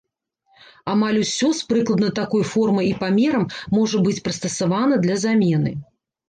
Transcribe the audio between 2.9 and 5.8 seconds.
і памерам можа быць прыстасавана для замены.